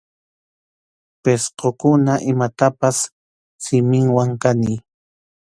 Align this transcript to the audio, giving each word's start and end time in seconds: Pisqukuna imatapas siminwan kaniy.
Pisqukuna 1.21 2.13
imatapas 2.31 2.97
siminwan 3.63 4.29
kaniy. 4.41 4.77